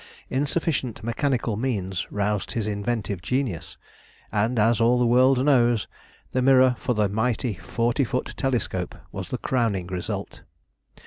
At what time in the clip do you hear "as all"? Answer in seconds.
4.57-4.97